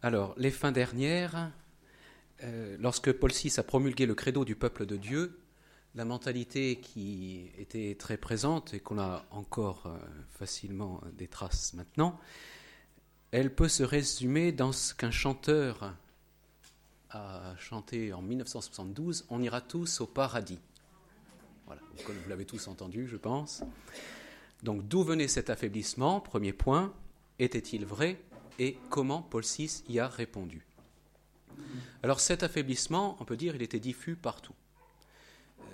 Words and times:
Alors, 0.00 0.32
les 0.36 0.52
fins 0.52 0.70
dernières, 0.70 1.50
euh, 2.44 2.76
lorsque 2.78 3.12
Paul 3.12 3.32
VI 3.32 3.52
a 3.56 3.64
promulgué 3.64 4.06
le 4.06 4.14
credo 4.14 4.44
du 4.44 4.54
peuple 4.54 4.86
de 4.86 4.96
Dieu, 4.96 5.40
la 5.96 6.04
mentalité 6.04 6.76
qui 6.76 7.50
était 7.58 7.96
très 7.98 8.16
présente 8.16 8.74
et 8.74 8.80
qu'on 8.80 9.00
a 9.00 9.26
encore 9.32 9.86
euh, 9.86 9.98
facilement 10.30 11.00
des 11.14 11.26
traces 11.26 11.74
maintenant, 11.74 12.20
elle 13.32 13.52
peut 13.52 13.66
se 13.66 13.82
résumer 13.82 14.52
dans 14.52 14.70
ce 14.70 14.94
qu'un 14.94 15.10
chanteur 15.10 15.96
a 17.10 17.56
chanté 17.56 18.12
en 18.12 18.22
1972, 18.22 19.26
On 19.30 19.42
ira 19.42 19.60
tous 19.60 20.00
au 20.00 20.06
paradis. 20.06 20.60
Voilà, 21.66 21.80
vous 22.06 22.28
l'avez 22.28 22.44
tous 22.44 22.68
entendu, 22.68 23.08
je 23.08 23.16
pense. 23.16 23.64
Donc 24.62 24.86
d'où 24.86 25.02
venait 25.02 25.26
cet 25.26 25.50
affaiblissement? 25.50 26.20
Premier 26.20 26.52
point, 26.52 26.94
était-il 27.40 27.84
vrai? 27.84 28.20
Et 28.58 28.76
comment 28.90 29.22
Paul 29.22 29.44
VI 29.44 29.82
y 29.88 29.98
a 29.98 30.08
répondu? 30.08 30.66
Alors 32.02 32.20
cet 32.20 32.42
affaiblissement, 32.42 33.16
on 33.20 33.24
peut 33.24 33.36
dire, 33.36 33.54
il 33.54 33.62
était 33.62 33.80
diffus 33.80 34.16
partout. 34.16 34.54
Euh, 35.60 35.64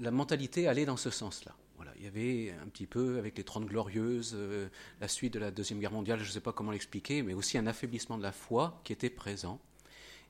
la 0.00 0.10
mentalité 0.10 0.66
allait 0.68 0.86
dans 0.86 0.96
ce 0.96 1.10
sens-là. 1.10 1.54
Voilà, 1.76 1.92
il 1.96 2.04
y 2.04 2.06
avait 2.06 2.54
un 2.62 2.66
petit 2.66 2.86
peu, 2.86 3.18
avec 3.18 3.36
les 3.36 3.44
Trente 3.44 3.66
Glorieuses, 3.66 4.34
euh, 4.34 4.68
la 5.00 5.08
suite 5.08 5.32
de 5.32 5.38
la 5.38 5.50
Deuxième 5.50 5.80
Guerre 5.80 5.92
mondiale, 5.92 6.20
je 6.20 6.28
ne 6.28 6.30
sais 6.30 6.40
pas 6.40 6.52
comment 6.52 6.70
l'expliquer, 6.70 7.22
mais 7.22 7.34
aussi 7.34 7.58
un 7.58 7.66
affaiblissement 7.66 8.18
de 8.18 8.22
la 8.22 8.32
foi 8.32 8.80
qui 8.84 8.92
était 8.92 9.10
présent. 9.10 9.60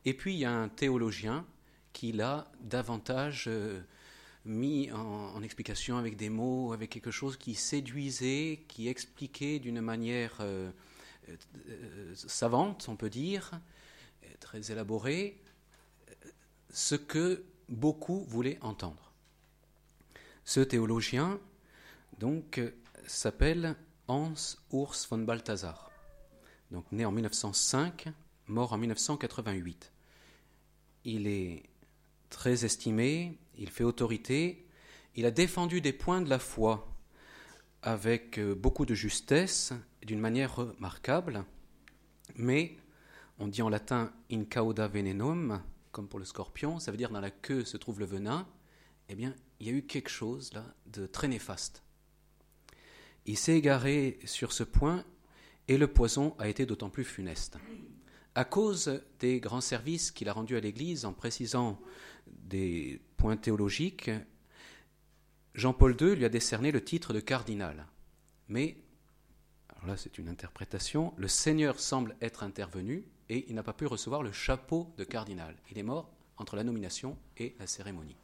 Et 0.05 0.15
puis 0.15 0.35
il 0.35 0.39
y 0.39 0.45
a 0.45 0.53
un 0.53 0.69
théologien 0.69 1.47
qui 1.93 2.13
l'a 2.13 2.51
davantage 2.61 3.45
euh, 3.49 3.81
mis 4.45 4.91
en, 4.93 5.43
explication 5.43 5.99
avec 5.99 6.17
des 6.17 6.31
mots, 6.31 6.73
avec 6.73 6.91
quelque 6.91 7.11
chose 7.11 7.37
qui 7.37 7.55
séduisait, 7.55 8.65
qui 8.69 8.89
expliquait 8.89 9.59
d'une 9.59 9.81
manière 9.81 10.39
savante, 12.15 12.87
on 12.89 12.97
peut 12.97 13.11
dire, 13.11 13.51
très 14.41 14.71
élaborée, 14.71 15.41
ce 16.71 16.95
que 16.95 17.45
beaucoup 17.69 18.25
voulaient 18.29 18.59
entendre. 18.61 19.13
Ce 20.45 20.61
théologien, 20.61 21.41
donc, 22.19 22.61
s'appelle 23.07 23.77
Hans 24.09 24.35
Urs 24.73 25.07
von 25.09 25.19
Balthasar, 25.19 25.91
donc 26.71 26.91
né 26.93 27.05
en 27.05 27.13
1905, 27.13 28.09
mort 28.49 28.73
en 28.73 28.79
1988. 28.79 29.93
Il 31.05 31.27
est 31.27 31.63
très 32.31 32.65
estimé, 32.65 33.39
il 33.59 33.71
fait 33.71 33.85
autorité, 33.85 34.67
il 35.15 35.27
a 35.27 35.31
défendu 35.31 35.81
des 35.81 35.93
points 35.93 36.21
de 36.21 36.31
la 36.31 36.39
foi 36.39 36.89
avec 37.83 38.39
euh, 38.39 38.55
beaucoup 38.55 38.87
de 38.87 38.95
justesse, 38.95 39.73
d'une 40.05 40.21
manière 40.21 40.55
remarquable, 40.55 41.45
mais 42.37 42.77
on 43.39 43.49
dit 43.49 43.63
en 43.63 43.69
latin 43.69 44.13
in 44.31 44.45
cauda 44.45 44.89
venenum, 44.89 45.63
comme 45.91 46.09
pour 46.09 46.19
le 46.19 46.25
scorpion, 46.25 46.79
ça 46.79 46.91
veut 46.91 46.97
dire 46.97 47.11
dans 47.11 47.21
la 47.21 47.31
queue 47.31 47.65
se 47.65 47.77
trouve 47.77 48.01
le 48.01 48.07
venin, 48.07 48.49
eh 49.09 49.15
bien, 49.15 49.35
il 49.61 49.67
y 49.67 49.71
a 49.71 49.73
eu 49.73 49.83
quelque 49.83 50.09
chose 50.09 50.53
là 50.53 50.65
de 50.87 51.07
très 51.07 51.29
néfaste. 51.29 51.83
Il 53.27 53.37
s'est 53.37 53.57
égaré 53.57 54.19
sur 54.25 54.53
ce 54.53 54.65
point 54.65 55.05
et 55.69 55.79
le 55.79 55.87
poison 55.87 56.35
a 56.39 56.49
été 56.49 56.67
d'autant 56.67 56.91
plus 56.91 57.05
funeste 57.05 57.59
à 58.35 58.45
cause 58.45 59.03
des 59.21 59.41
grands 59.41 59.61
services 59.61 60.11
qu'il 60.11 60.29
a 60.29 60.33
rendus 60.33 60.57
à 60.57 60.61
l'Église 60.61 61.05
en 61.05 61.13
précisant 61.13 61.81
des 62.27 63.01
points 63.17 63.37
théologiques, 63.37 64.11
Jean-Paul 65.55 65.97
II 66.01 66.17
lui 66.17 66.25
a 66.25 66.31
décerné 66.31 66.73
le 66.73 66.83
titre 66.83 67.13
de 67.13 67.21
cardinal. 67.21 67.87
Mais, 68.49 68.79
là 69.87 69.97
c'est 69.97 70.19
une 70.19 70.29
interprétation, 70.29 71.13
le 71.17 71.29
Seigneur 71.29 71.81
semble 71.81 72.17
être 72.21 72.43
intervenu 72.43 73.05
et 73.29 73.47
il 73.49 73.55
n'a 73.55 73.63
pas 73.63 73.73
pu 73.73 73.87
recevoir 73.87 74.23
le 74.23 74.33
chapeau 74.33 74.93
de 74.97 75.05
cardinal. 75.05 75.57
Il 75.71 75.79
est 75.79 75.83
mort 75.83 76.11
entre 76.37 76.57
la 76.57 76.65
nomination 76.65 77.17
et 77.37 77.55
la 77.59 77.67
cérémonie. 77.67 78.17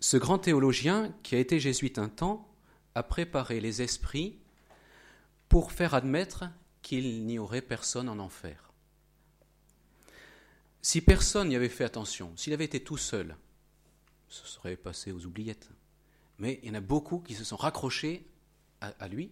Ce 0.00 0.16
grand 0.16 0.38
théologien, 0.38 1.14
qui 1.22 1.36
a 1.36 1.38
été 1.38 1.60
jésuite 1.60 1.98
un 1.98 2.08
temps, 2.08 2.48
a 2.94 3.02
préparé 3.02 3.60
les 3.60 3.82
esprits 3.82 4.38
pour 5.48 5.70
faire 5.70 5.94
admettre 5.94 6.44
qu'il 6.82 7.24
n'y 7.24 7.38
aurait 7.38 7.62
personne 7.62 8.08
en 8.08 8.18
enfer. 8.18 8.72
Si 10.82 11.00
personne 11.00 11.48
n'y 11.48 11.56
avait 11.56 11.68
fait 11.68 11.84
attention, 11.84 12.36
s'il 12.36 12.52
avait 12.52 12.64
été 12.64 12.82
tout 12.82 12.96
seul, 12.96 13.36
ce 14.28 14.46
serait 14.46 14.76
passé 14.76 15.12
aux 15.12 15.24
oubliettes. 15.24 15.70
Mais 16.38 16.58
il 16.62 16.68
y 16.68 16.72
en 16.72 16.74
a 16.74 16.80
beaucoup 16.80 17.20
qui 17.20 17.34
se 17.34 17.44
sont 17.44 17.56
raccrochés 17.56 18.26
à, 18.82 19.08
lui 19.08 19.30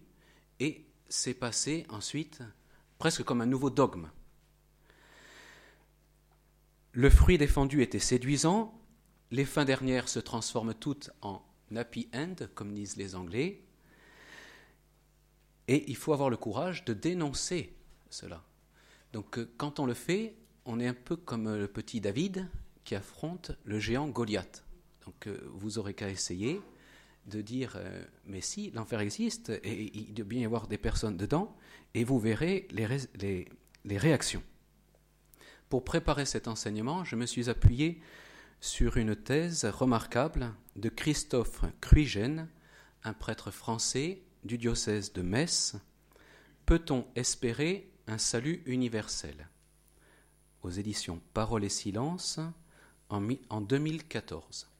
et 0.59 0.85
c'est 1.09 1.33
passé 1.33 1.85
ensuite 1.89 2.41
presque 2.97 3.23
comme 3.23 3.41
un 3.41 3.45
nouveau 3.45 3.69
dogme. 3.69 4.09
Le 6.93 7.09
fruit 7.09 7.37
défendu 7.37 7.81
était 7.81 7.99
séduisant, 7.99 8.73
les 9.31 9.45
fins 9.45 9.65
dernières 9.65 10.09
se 10.09 10.19
transforment 10.19 10.73
toutes 10.73 11.09
en 11.21 11.41
happy 11.75 12.09
end, 12.13 12.35
comme 12.53 12.73
disent 12.73 12.97
les 12.97 13.15
Anglais, 13.15 13.63
et 15.67 15.89
il 15.89 15.95
faut 15.95 16.13
avoir 16.13 16.29
le 16.29 16.37
courage 16.37 16.83
de 16.85 16.93
dénoncer 16.93 17.73
cela. 18.09 18.43
Donc 19.13 19.37
euh, 19.37 19.49
quand 19.57 19.79
on 19.79 19.85
le 19.85 19.93
fait, 19.93 20.35
on 20.65 20.79
est 20.79 20.87
un 20.87 20.93
peu 20.93 21.15
comme 21.15 21.55
le 21.55 21.67
petit 21.67 22.01
David 22.01 22.47
qui 22.83 22.95
affronte 22.95 23.51
le 23.63 23.79
géant 23.79 24.07
Goliath. 24.07 24.65
Donc 25.05 25.27
euh, 25.27 25.39
vous 25.53 25.77
aurez 25.77 25.93
qu'à 25.93 26.09
essayer 26.09 26.61
de 27.27 27.41
dire 27.41 27.79
mais 28.25 28.41
si 28.41 28.71
l'enfer 28.71 28.99
existe 28.99 29.49
et 29.49 29.97
il 29.97 30.13
doit 30.13 30.25
bien 30.25 30.41
y 30.41 30.45
avoir 30.45 30.67
des 30.67 30.77
personnes 30.77 31.17
dedans 31.17 31.55
et 31.93 32.03
vous 32.03 32.19
verrez 32.19 32.67
les, 32.71 33.47
réactions. 33.97 34.43
Pour 35.69 35.83
préparer 35.83 36.25
cet 36.25 36.47
enseignement, 36.47 37.03
je 37.03 37.15
me 37.15 37.25
suis 37.25 37.49
appuyé 37.49 38.01
sur 38.59 38.97
une 38.97 39.15
thèse 39.15 39.65
remarquable 39.65 40.53
de 40.75 40.89
Christophe 40.89 41.61
Cruigen, 41.79 42.47
un 43.03 43.13
prêtre 43.13 43.51
français 43.51 44.21
du 44.43 44.57
diocèse 44.57 45.13
de 45.13 45.21
Metz, 45.21 45.75
Peut-on 46.65 47.05
espérer 47.15 47.91
un 48.07 48.17
salut 48.17 48.63
universel? 48.65 49.49
Aux 50.63 50.69
éditions 50.69 51.21
Parole 51.33 51.65
et 51.65 51.69
Silence 51.69 52.39
en 53.09 53.61
2014. 53.61 54.70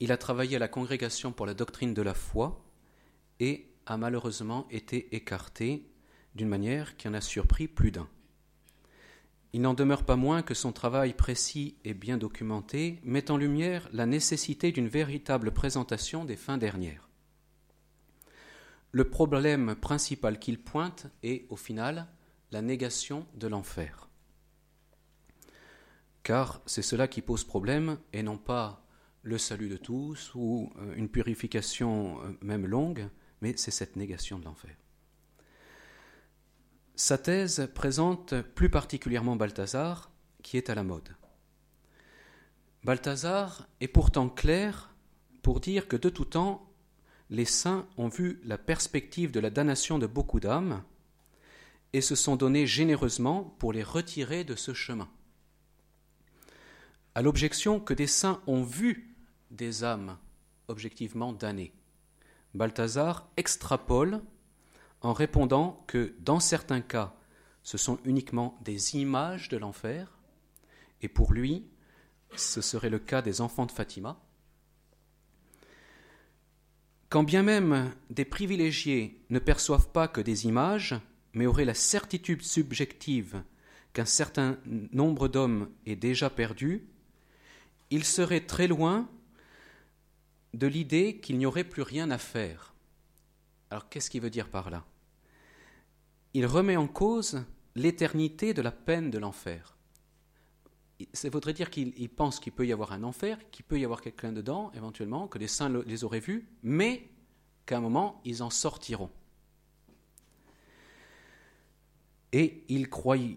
Il 0.00 0.12
a 0.12 0.16
travaillé 0.16 0.56
à 0.56 0.58
la 0.58 0.68
Congrégation 0.68 1.32
pour 1.32 1.46
la 1.46 1.54
doctrine 1.54 1.94
de 1.94 2.02
la 2.02 2.14
foi 2.14 2.64
et 3.40 3.72
a 3.86 3.96
malheureusement 3.96 4.66
été 4.70 5.14
écarté 5.14 5.88
d'une 6.34 6.48
manière 6.48 6.96
qui 6.96 7.08
en 7.08 7.14
a 7.14 7.20
surpris 7.20 7.66
plus 7.66 7.90
d'un. 7.90 8.08
Il 9.52 9.62
n'en 9.62 9.72
demeure 9.72 10.04
pas 10.04 10.16
moins 10.16 10.42
que 10.42 10.52
son 10.52 10.72
travail 10.72 11.14
précis 11.14 11.76
et 11.84 11.94
bien 11.94 12.18
documenté 12.18 13.00
met 13.04 13.30
en 13.30 13.38
lumière 13.38 13.88
la 13.92 14.04
nécessité 14.04 14.70
d'une 14.70 14.88
véritable 14.88 15.50
présentation 15.50 16.26
des 16.26 16.36
fins 16.36 16.58
dernières. 16.58 17.08
Le 18.92 19.08
problème 19.08 19.74
principal 19.76 20.38
qu'il 20.38 20.58
pointe 20.58 21.06
est, 21.22 21.46
au 21.48 21.56
final, 21.56 22.06
la 22.50 22.60
négation 22.60 23.26
de 23.34 23.46
l'enfer. 23.46 24.08
Car 26.22 26.60
c'est 26.66 26.82
cela 26.82 27.08
qui 27.08 27.22
pose 27.22 27.44
problème 27.44 27.98
et 28.12 28.22
non 28.22 28.36
pas 28.36 28.85
le 29.26 29.38
salut 29.38 29.68
de 29.68 29.76
tous 29.76 30.30
ou 30.36 30.72
euh, 30.78 30.94
une 30.94 31.08
purification 31.08 32.22
euh, 32.22 32.38
même 32.42 32.64
longue, 32.64 33.08
mais 33.40 33.54
c'est 33.56 33.72
cette 33.72 33.96
négation 33.96 34.38
de 34.38 34.44
l'enfer. 34.44 34.76
Sa 36.94 37.18
thèse 37.18 37.68
présente 37.74 38.40
plus 38.40 38.70
particulièrement 38.70 39.34
Balthazar, 39.34 40.12
qui 40.44 40.56
est 40.56 40.70
à 40.70 40.76
la 40.76 40.84
mode. 40.84 41.08
Balthazar 42.84 43.68
est 43.80 43.88
pourtant 43.88 44.28
clair 44.28 44.94
pour 45.42 45.58
dire 45.58 45.88
que 45.88 45.96
de 45.96 46.08
tout 46.08 46.24
temps, 46.24 46.72
les 47.28 47.44
saints 47.44 47.88
ont 47.96 48.08
vu 48.08 48.40
la 48.44 48.58
perspective 48.58 49.32
de 49.32 49.40
la 49.40 49.50
damnation 49.50 49.98
de 49.98 50.06
beaucoup 50.06 50.38
d'âmes 50.38 50.84
et 51.92 52.00
se 52.00 52.14
sont 52.14 52.36
donnés 52.36 52.68
généreusement 52.68 53.42
pour 53.58 53.72
les 53.72 53.82
retirer 53.82 54.44
de 54.44 54.54
ce 54.54 54.72
chemin. 54.72 55.08
À 57.16 57.22
l'objection 57.22 57.80
que 57.80 57.92
des 57.94 58.06
saints 58.06 58.40
ont 58.46 58.62
vu 58.62 59.15
des 59.50 59.84
âmes 59.84 60.18
objectivement 60.68 61.32
damnées, 61.32 61.72
Balthazar 62.54 63.28
extrapole 63.36 64.22
en 65.02 65.12
répondant 65.12 65.84
que 65.86 66.14
dans 66.20 66.40
certains 66.40 66.80
cas, 66.80 67.14
ce 67.62 67.78
sont 67.78 67.98
uniquement 68.04 68.58
des 68.62 68.96
images 68.96 69.48
de 69.48 69.56
l'enfer, 69.56 70.18
et 71.02 71.08
pour 71.08 71.32
lui, 71.32 71.66
ce 72.34 72.60
serait 72.60 72.90
le 72.90 72.98
cas 72.98 73.22
des 73.22 73.40
enfants 73.40 73.66
de 73.66 73.72
Fatima, 73.72 74.20
quand 77.08 77.22
bien 77.22 77.42
même 77.42 77.92
des 78.10 78.24
privilégiés 78.24 79.24
ne 79.30 79.38
perçoivent 79.38 79.90
pas 79.90 80.08
que 80.08 80.20
des 80.20 80.46
images, 80.46 80.96
mais 81.34 81.46
auraient 81.46 81.64
la 81.64 81.74
certitude 81.74 82.42
subjective 82.42 83.42
qu'un 83.92 84.04
certain 84.04 84.58
nombre 84.92 85.28
d'hommes 85.28 85.70
est 85.86 85.96
déjà 85.96 86.30
perdu, 86.30 86.86
ils 87.90 88.04
seraient 88.04 88.46
très 88.46 88.66
loin 88.66 89.08
de 90.56 90.66
l'idée 90.66 91.18
qu'il 91.18 91.36
n'y 91.38 91.46
aurait 91.46 91.64
plus 91.64 91.82
rien 91.82 92.10
à 92.10 92.18
faire. 92.18 92.74
Alors 93.70 93.88
qu'est-ce 93.88 94.08
qu'il 94.08 94.22
veut 94.22 94.30
dire 94.30 94.48
par 94.48 94.70
là? 94.70 94.84
Il 96.32 96.46
remet 96.46 96.76
en 96.76 96.86
cause 96.86 97.44
l'éternité 97.74 98.54
de 98.54 98.62
la 98.62 98.72
peine 98.72 99.10
de 99.10 99.18
l'enfer. 99.18 99.76
Ça 101.12 101.28
voudrait 101.28 101.52
dire 101.52 101.68
qu'il 101.68 102.08
pense 102.08 102.40
qu'il 102.40 102.52
peut 102.52 102.66
y 102.66 102.72
avoir 102.72 102.92
un 102.92 103.02
enfer, 103.02 103.38
qu'il 103.50 103.66
peut 103.66 103.78
y 103.78 103.84
avoir 103.84 104.00
quelqu'un 104.00 104.32
dedans, 104.32 104.72
éventuellement, 104.74 105.28
que 105.28 105.38
les 105.38 105.48
saints 105.48 105.82
les 105.84 106.04
auraient 106.04 106.20
vus, 106.20 106.48
mais 106.62 107.10
qu'à 107.66 107.76
un 107.76 107.80
moment, 107.80 108.22
ils 108.24 108.42
en 108.42 108.48
sortiront. 108.48 109.10
Et 112.32 112.64
il, 112.68 112.88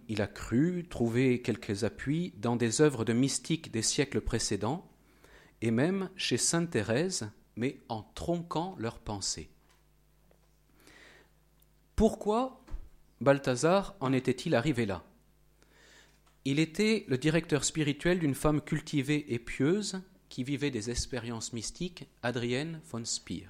il 0.08 0.22
a 0.22 0.28
cru 0.28 0.88
trouver 0.90 1.42
quelques 1.42 1.84
appuis 1.84 2.34
dans 2.38 2.56
des 2.56 2.80
œuvres 2.80 3.04
de 3.04 3.12
mystiques 3.12 3.72
des 3.72 3.82
siècles 3.82 4.22
précédents, 4.22 4.89
et 5.62 5.72
même 5.72 6.10
chez 6.16 6.38
Sainte 6.38 6.72
Thérèse, 6.72 7.30
mais 7.56 7.80
en 7.90 8.04
tronquant 8.04 8.76
leurs 8.78 9.00
pensées. 9.00 9.50
Pourquoi 11.96 12.64
Balthazar 13.20 13.96
en 14.00 14.14
était-il 14.14 14.56
arrivé 14.56 14.86
là? 14.86 15.04
Il 16.46 16.60
était 16.60 17.06
le 17.10 17.18
directeur 17.18 17.66
spirituel 17.66 18.20
d'une 18.20 18.36
femme 18.36 18.62
cultivée 18.62 19.34
et 19.34 19.40
pieuse 19.40 20.02
qui 20.30 20.44
vivait 20.44 20.72
des 20.72 20.90
expériences 20.90 21.52
mystiques, 21.52 22.08
Adrienne 22.24 22.82
von 22.90 23.04
Speer, 23.04 23.50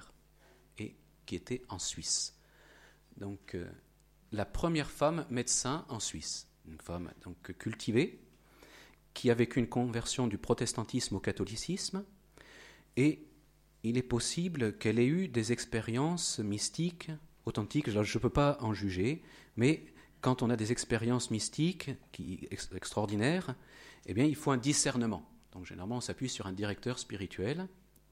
et 0.78 0.96
qui 1.26 1.36
était 1.36 1.62
en 1.68 1.78
Suisse. 1.78 2.36
Donc, 3.16 3.54
euh, 3.54 3.70
la 4.32 4.44
première 4.44 4.90
femme 4.90 5.26
médecin 5.30 5.84
en 5.88 6.00
Suisse, 6.00 6.48
une 6.66 6.80
femme 6.80 7.12
donc 7.22 7.52
cultivée, 7.58 8.20
qui 9.14 9.30
a 9.30 9.34
vécu 9.34 9.58
une 9.58 9.68
conversion 9.68 10.26
du 10.26 10.38
protestantisme 10.38 11.16
au 11.16 11.20
catholicisme, 11.20 12.04
et 12.96 13.26
il 13.82 13.96
est 13.96 14.02
possible 14.02 14.76
qu'elle 14.76 14.98
ait 14.98 15.06
eu 15.06 15.28
des 15.28 15.52
expériences 15.52 16.38
mystiques 16.38 17.10
authentiques. 17.46 17.90
Je 17.90 17.98
ne 17.98 18.18
peux 18.18 18.30
pas 18.30 18.58
en 18.60 18.74
juger, 18.74 19.22
mais 19.56 19.84
quand 20.20 20.42
on 20.42 20.50
a 20.50 20.56
des 20.56 20.70
expériences 20.70 21.30
mystiques 21.30 21.90
extraordinaires, 22.50 23.54
eh 24.06 24.14
bien, 24.14 24.24
il 24.24 24.36
faut 24.36 24.50
un 24.50 24.58
discernement. 24.58 25.26
Donc, 25.52 25.66
généralement, 25.66 25.96
on 25.96 26.00
s'appuie 26.00 26.28
sur 26.28 26.46
un 26.46 26.52
directeur 26.52 26.98
spirituel 26.98 27.68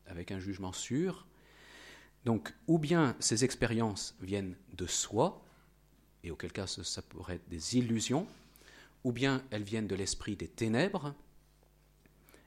avec 0.07 0.33
un 0.33 0.39
jugement 0.39 0.73
sûr. 0.73 1.27
Donc, 2.25 2.55
ou 2.67 2.79
bien 2.79 3.15
ces 3.21 3.45
expériences 3.45 4.17
viennent 4.21 4.57
de 4.75 4.87
soi, 4.87 5.45
et 6.25 6.31
auquel 6.31 6.53
cas 6.53 6.67
ça 6.67 7.03
pourrait 7.03 7.37
être 7.37 7.49
des 7.49 7.77
illusions, 7.77 8.27
ou 9.05 9.13
bien 9.13 9.43
elles 9.51 9.63
viennent 9.63 9.87
de 9.87 9.95
l'esprit 9.95 10.37
des 10.37 10.49
ténèbres, 10.49 11.15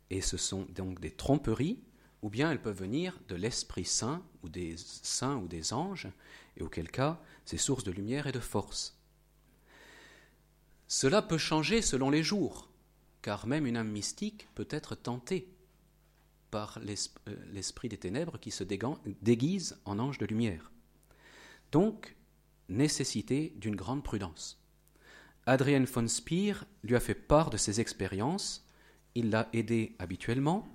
et 0.09 0.21
ce 0.21 0.37
sont 0.37 0.67
donc 0.75 0.99
des 0.99 1.11
tromperies, 1.11 1.79
ou 2.21 2.29
bien 2.29 2.51
elles 2.51 2.61
peuvent 2.61 2.77
venir 2.77 3.19
de 3.29 3.35
l'Esprit 3.35 3.85
Saint, 3.85 4.23
ou 4.43 4.49
des 4.49 4.75
saints 4.77 5.37
ou 5.37 5.47
des 5.47 5.73
anges, 5.73 6.09
et 6.57 6.63
auquel 6.63 6.91
cas 6.91 7.19
c'est 7.45 7.57
source 7.57 7.83
de 7.83 7.91
lumière 7.91 8.27
et 8.27 8.31
de 8.31 8.39
force. 8.39 8.97
Cela 10.87 11.21
peut 11.21 11.37
changer 11.37 11.81
selon 11.81 12.09
les 12.09 12.23
jours, 12.23 12.69
car 13.21 13.47
même 13.47 13.65
une 13.65 13.77
âme 13.77 13.89
mystique 13.89 14.47
peut 14.53 14.67
être 14.69 14.95
tentée 14.95 15.47
par 16.51 16.79
euh, 16.79 17.35
l'esprit 17.53 17.87
des 17.87 17.97
ténèbres 17.97 18.37
qui 18.37 18.51
se 18.51 18.65
déguise 18.65 19.79
en 19.85 19.99
ange 19.99 20.17
de 20.17 20.25
lumière. 20.25 20.69
Donc, 21.71 22.15
nécessité 22.67 23.53
d'une 23.55 23.75
grande 23.77 24.03
prudence. 24.03 24.60
Adrien 25.51 25.83
von 25.83 26.07
Speer 26.07 26.53
lui 26.81 26.95
a 26.95 27.01
fait 27.01 27.13
part 27.13 27.49
de 27.49 27.57
ses 27.57 27.81
expériences, 27.81 28.65
il 29.15 29.31
l'a 29.31 29.49
aidé 29.51 29.97
habituellement, 29.99 30.65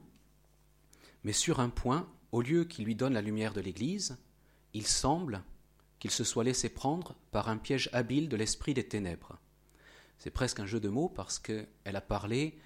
mais 1.25 1.32
sur 1.32 1.61
un 1.61 1.70
point, 1.70 2.06
au 2.31 2.43
lieu 2.43 2.64
qu'il 2.64 2.84
lui 2.84 2.94
donne 2.94 3.14
la 3.14 3.23
lumière 3.23 3.55
de 3.55 3.62
l'Église, 3.62 4.19
il 4.75 4.87
semble 4.87 5.43
qu'il 5.99 6.11
se 6.11 6.25
soit 6.25 6.44
laissé 6.44 6.69
prendre 6.69 7.14
par 7.31 7.49
un 7.49 7.56
piège 7.56 7.88
habile 7.94 8.28
de 8.28 8.37
l'esprit 8.37 8.75
des 8.75 8.87
ténèbres. 8.87 9.38
C'est 10.19 10.31
presque 10.31 10.61
un 10.61 10.67
jeu 10.67 10.79
de 10.79 10.90
mots 10.90 11.08
parce 11.08 11.38
qu'elle 11.38 11.67
a 11.87 12.02
parlé 12.02 12.58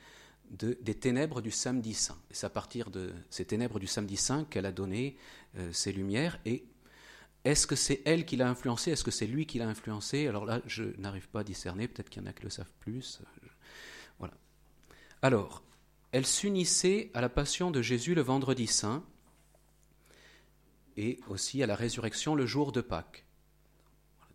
de, 0.50 0.76
des 0.82 0.96
ténèbres 0.96 1.40
du 1.40 1.52
samedi 1.52 1.94
saint. 1.94 2.18
C'est 2.32 2.46
à 2.46 2.50
partir 2.50 2.90
de 2.90 3.14
ces 3.30 3.44
ténèbres 3.44 3.78
du 3.78 3.86
samedi 3.86 4.16
saint 4.16 4.42
qu'elle 4.46 4.66
a 4.66 4.72
donné 4.72 5.16
euh, 5.58 5.72
ses 5.72 5.92
lumières 5.92 6.40
et 6.44 6.64
est-ce 7.44 7.66
que 7.66 7.76
c'est 7.76 8.02
elle 8.04 8.26
qui 8.26 8.36
l'a 8.36 8.48
influencé? 8.48 8.90
Est-ce 8.90 9.04
que 9.04 9.10
c'est 9.10 9.26
lui 9.26 9.46
qui 9.46 9.58
l'a 9.58 9.68
influencé? 9.68 10.26
Alors 10.26 10.44
là, 10.44 10.60
je 10.66 10.84
n'arrive 10.98 11.28
pas 11.28 11.40
à 11.40 11.44
discerner. 11.44 11.88
Peut-être 11.88 12.10
qu'il 12.10 12.22
y 12.22 12.24
en 12.24 12.28
a 12.28 12.32
qui 12.32 12.42
le 12.42 12.50
savent 12.50 12.72
plus. 12.80 13.22
Voilà. 14.18 14.34
Alors, 15.22 15.62
elle 16.12 16.26
s'unissait 16.26 17.10
à 17.14 17.20
la 17.20 17.28
passion 17.28 17.70
de 17.70 17.80
Jésus 17.80 18.14
le 18.14 18.22
vendredi 18.22 18.66
saint 18.66 19.04
et 20.96 21.18
aussi 21.28 21.62
à 21.62 21.66
la 21.66 21.76
résurrection 21.76 22.34
le 22.34 22.46
jour 22.46 22.72
de 22.72 22.80
Pâques. 22.80 23.24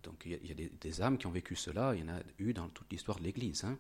Donc 0.04 0.24
il 0.26 0.32
y 0.32 0.52
a, 0.52 0.70
des, 0.80 1.02
âmes 1.02 1.18
qui 1.18 1.26
ont 1.26 1.32
vécu 1.32 1.56
cela, 1.56 1.96
il 1.96 2.02
y 2.02 2.04
en 2.04 2.14
a 2.14 2.20
eu 2.38 2.54
dans 2.54 2.70
toute 2.70 2.92
l'histoire 2.92 3.18
de 3.18 3.24
l'Église. 3.24 3.64
Hein. 3.66 3.78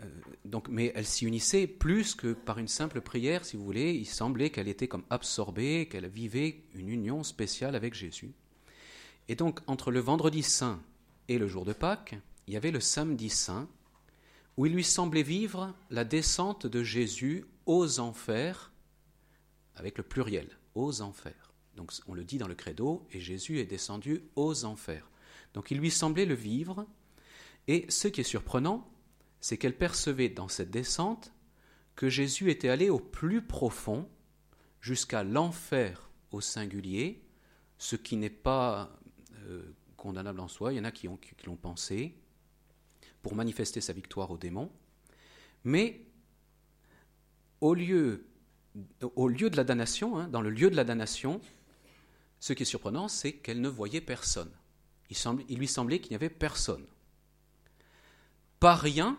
Euh, 0.00 0.04
donc, 0.44 0.68
mais 0.68 0.92
elle 0.94 1.06
s'y 1.06 1.26
unissait 1.26 1.66
plus 1.66 2.14
que 2.14 2.32
par 2.32 2.58
une 2.58 2.68
simple 2.68 3.00
prière, 3.00 3.44
si 3.44 3.56
vous 3.56 3.64
voulez. 3.64 3.92
Il 3.92 4.06
semblait 4.06 4.50
qu'elle 4.50 4.68
était 4.68 4.88
comme 4.88 5.04
absorbée, 5.10 5.88
qu'elle 5.90 6.08
vivait 6.08 6.62
une 6.74 6.88
union 6.88 7.22
spéciale 7.22 7.74
avec 7.74 7.94
Jésus. 7.94 8.32
Et 9.28 9.36
donc, 9.36 9.60
entre 9.66 9.90
le 9.90 10.00
vendredi 10.00 10.42
saint 10.42 10.82
et 11.28 11.38
le 11.38 11.46
jour 11.46 11.64
de 11.64 11.72
Pâques, 11.72 12.16
il 12.46 12.54
y 12.54 12.56
avait 12.56 12.72
le 12.72 12.80
samedi 12.80 13.30
saint, 13.30 13.68
où 14.56 14.66
il 14.66 14.74
lui 14.74 14.84
semblait 14.84 15.22
vivre 15.22 15.74
la 15.90 16.04
descente 16.04 16.66
de 16.66 16.82
Jésus 16.82 17.44
aux 17.66 18.00
enfers, 18.00 18.72
avec 19.76 19.96
le 19.98 20.04
pluriel, 20.04 20.48
aux 20.74 21.00
enfers. 21.00 21.52
Donc, 21.76 21.92
on 22.08 22.14
le 22.14 22.24
dit 22.24 22.38
dans 22.38 22.48
le 22.48 22.54
credo, 22.54 23.06
et 23.12 23.20
Jésus 23.20 23.60
est 23.60 23.66
descendu 23.66 24.24
aux 24.34 24.64
enfers. 24.64 25.08
Donc, 25.54 25.70
il 25.70 25.78
lui 25.78 25.90
semblait 25.90 26.26
le 26.26 26.34
vivre. 26.34 26.86
Et 27.68 27.86
ce 27.88 28.08
qui 28.08 28.20
est 28.20 28.24
surprenant, 28.24 28.89
c'est 29.40 29.56
qu'elle 29.56 29.76
percevait 29.76 30.28
dans 30.28 30.48
cette 30.48 30.70
descente 30.70 31.32
que 31.96 32.08
Jésus 32.08 32.50
était 32.50 32.68
allé 32.68 32.90
au 32.90 32.98
plus 32.98 33.42
profond, 33.42 34.08
jusqu'à 34.80 35.22
l'enfer 35.22 36.10
au 36.30 36.40
singulier, 36.40 37.22
ce 37.78 37.96
qui 37.96 38.16
n'est 38.16 38.30
pas 38.30 38.98
euh, 39.46 39.62
condamnable 39.96 40.40
en 40.40 40.48
soi, 40.48 40.72
il 40.72 40.76
y 40.76 40.80
en 40.80 40.84
a 40.84 40.92
qui, 40.92 41.08
l'ont 41.44 41.56
pensé, 41.56 42.14
pour 43.22 43.34
manifester 43.34 43.80
sa 43.80 43.92
victoire 43.92 44.30
aux 44.30 44.38
démons, 44.38 44.70
mais 45.64 46.06
au 47.60 47.74
lieu, 47.74 48.26
au 49.02 49.30
de 49.30 49.56
la 49.56 49.64
damnation, 49.64 50.18
hein, 50.18 50.28
dans 50.28 50.40
le 50.40 50.50
lieu 50.50 50.70
de 50.70 50.76
la 50.76 50.84
damnation, 50.84 51.40
ce 52.38 52.54
qui 52.54 52.62
est 52.62 52.66
surprenant, 52.66 53.08
c'est 53.08 53.32
qu'elle 53.32 53.60
ne 53.60 53.68
voyait 53.68 54.00
personne. 54.00 54.50
Il 55.48 55.58
lui 55.58 55.68
semblait 55.68 56.00
qu'il 56.00 56.12
n'y 56.12 56.16
avait 56.16 56.30
personne. 56.30 56.86
Pas 58.58 58.74
rien, 58.74 59.18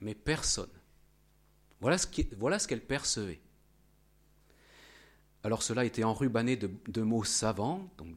mais 0.00 0.14
personne. 0.14 0.70
Voilà 1.80 1.98
ce 1.98 2.66
qu'elle 2.66 2.84
percevait. 2.84 3.40
Alors 5.44 5.62
cela 5.62 5.84
était 5.84 6.04
enrubanné 6.04 6.56
de, 6.56 6.70
de 6.88 7.02
mots 7.02 7.24
savants, 7.24 7.88
donc 7.96 8.08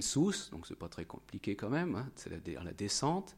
sous, 0.00 0.32
donc 0.50 0.66
c'est 0.66 0.74
pas 0.74 0.88
très 0.88 1.04
compliqué 1.04 1.54
quand 1.54 1.68
même, 1.68 1.94
hein, 1.94 2.10
c'est 2.16 2.30
la, 2.30 2.62
la, 2.64 2.72
descente, 2.72 3.36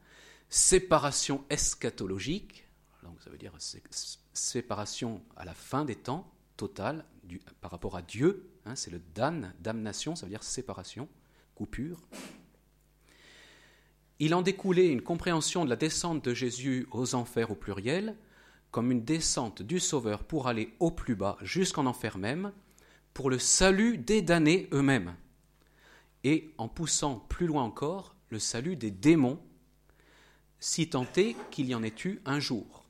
séparation 0.49 1.45
eschatologique, 1.51 2.69
donc 3.03 3.21
ça 3.21 3.31
veut 3.31 3.39
dire 3.39 3.53
séparation 4.33 5.23
à 5.37 5.45
la 5.45 5.55
fin 5.55 5.85
des 5.85 5.97
temps, 5.97 6.33
totale, 6.57 7.05
par 7.61 7.73
rapport 7.73 7.97
à 7.97 8.03
Dieu, 8.03 8.49
hein, 8.65 8.77
c'est 8.77 8.91
le 8.91 9.01
dan, 9.15 9.53
damnation, 9.59 10.15
ça 10.15 10.27
veut 10.27 10.31
dire 10.31 10.45
séparation, 10.45 11.09
coupure. 11.57 12.01
Il 14.25 14.37
en 14.37 14.43
découlait 14.43 14.87
une 14.87 15.03
compréhension 15.03 15.65
de 15.65 15.71
la 15.71 15.75
descente 15.75 16.25
de 16.25 16.33
Jésus 16.33 16.87
aux 16.93 17.17
enfers 17.17 17.51
au 17.51 17.57
pluriel, 17.57 18.17
comme 18.71 18.93
une 18.93 19.05
descente 19.05 19.63
du 19.63 19.81
Sauveur 19.81 20.23
pour 20.23 20.47
aller 20.47 20.77
au 20.79 20.93
plus 20.93 21.17
bas, 21.17 21.37
jusqu'en 21.43 21.87
enfer 21.87 22.19
même, 22.19 22.53
pour 23.15 23.31
le 23.31 23.41
salut 23.41 23.99
des 23.99 24.23
damnés 24.23 24.69
eux-mêmes, 24.73 25.17
et 26.23 26.55
en 26.57 26.69
poussant 26.69 27.17
plus 27.17 27.49
loin 27.49 27.65
encore, 27.65 28.15
le 28.29 28.39
salut 28.39 28.77
des 28.77 28.93
démons, 28.93 29.41
si 30.61 30.89
tant 30.89 31.07
est 31.17 31.35
qu'il 31.51 31.67
y 31.67 31.75
en 31.75 31.83
ait 31.83 31.93
eu 32.05 32.21
un 32.25 32.39
jour. 32.39 32.85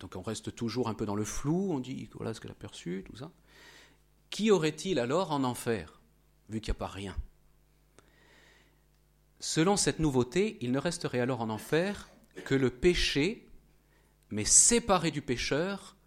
Donc 0.00 0.16
on 0.16 0.22
reste 0.22 0.54
toujours 0.54 0.90
un 0.90 0.94
peu 0.94 1.06
dans 1.06 1.16
le 1.16 1.24
flou, 1.24 1.72
on 1.72 1.80
dit 1.80 2.10
voilà 2.12 2.34
ce 2.34 2.42
qu'elle 2.42 2.50
a 2.50 2.54
perçu, 2.54 3.02
tout 3.06 3.16
ça. 3.16 3.32
Qui 4.28 4.50
aurait-il 4.50 4.98
alors 4.98 5.32
en 5.32 5.44
enfer, 5.44 6.02
vu 6.50 6.60
qu'il 6.60 6.72
n'y 6.72 6.76
a 6.76 6.80
pas 6.80 6.88
rien? 6.88 7.16
Selon 9.46 9.76
cette 9.76 9.98
nouveauté, 9.98 10.56
il 10.62 10.72
ne 10.72 10.78
resterait 10.78 11.20
alors 11.20 11.42
en 11.42 11.50
enfer 11.50 12.08
que 12.46 12.54
le 12.54 12.70
péché, 12.70 13.46
mais 14.30 14.46
séparé 14.46 15.10
du 15.10 15.20
pécheur 15.20 15.98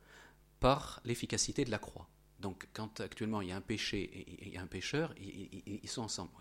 par 0.60 1.02
l'efficacité 1.06 1.64
de 1.64 1.70
la 1.70 1.78
croix. 1.78 2.10
Donc, 2.40 2.68
quand 2.74 3.00
actuellement 3.00 3.44
il 3.44 3.50
y 3.50 3.52
a 3.52 3.56
un 3.56 3.62
péché 3.62 4.02
et 4.02 4.48
il 4.48 4.54
y 4.56 4.58
a 4.58 4.62
un 4.64 4.68
pécheur, 4.68 5.14
ils 5.20 5.88
sont 5.88 6.02
ensemble. 6.02 6.32